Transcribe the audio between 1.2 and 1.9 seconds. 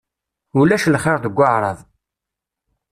deg Waɛrab.